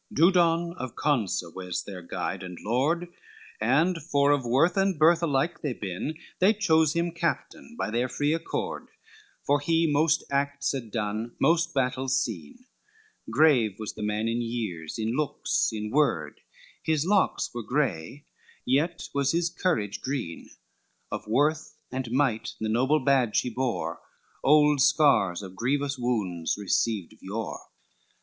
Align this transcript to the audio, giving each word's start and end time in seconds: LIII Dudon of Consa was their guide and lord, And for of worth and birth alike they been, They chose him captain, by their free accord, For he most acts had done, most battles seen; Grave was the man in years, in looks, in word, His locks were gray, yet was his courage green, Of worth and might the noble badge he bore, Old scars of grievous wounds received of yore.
LIII 0.09 0.31
Dudon 0.31 0.73
of 0.79 0.95
Consa 0.95 1.53
was 1.53 1.83
their 1.83 2.01
guide 2.01 2.41
and 2.41 2.57
lord, 2.61 3.09
And 3.59 4.01
for 4.01 4.31
of 4.31 4.43
worth 4.43 4.75
and 4.75 4.97
birth 4.97 5.21
alike 5.21 5.61
they 5.61 5.73
been, 5.73 6.15
They 6.39 6.55
chose 6.55 6.93
him 6.93 7.11
captain, 7.11 7.75
by 7.77 7.91
their 7.91 8.09
free 8.09 8.33
accord, 8.33 8.87
For 9.45 9.59
he 9.59 9.85
most 9.87 10.23
acts 10.31 10.71
had 10.71 10.89
done, 10.89 11.35
most 11.39 11.75
battles 11.75 12.19
seen; 12.19 12.65
Grave 13.29 13.75
was 13.77 13.93
the 13.93 14.01
man 14.01 14.27
in 14.27 14.41
years, 14.41 14.97
in 14.97 15.11
looks, 15.15 15.69
in 15.71 15.91
word, 15.91 16.41
His 16.81 17.05
locks 17.05 17.51
were 17.53 17.61
gray, 17.61 18.25
yet 18.65 19.07
was 19.13 19.33
his 19.33 19.51
courage 19.51 20.01
green, 20.01 20.49
Of 21.11 21.27
worth 21.27 21.77
and 21.91 22.09
might 22.09 22.55
the 22.59 22.69
noble 22.69 23.01
badge 23.01 23.41
he 23.41 23.51
bore, 23.51 24.01
Old 24.43 24.81
scars 24.81 25.43
of 25.43 25.55
grievous 25.55 25.99
wounds 25.99 26.55
received 26.57 27.13
of 27.13 27.21
yore. 27.21 27.59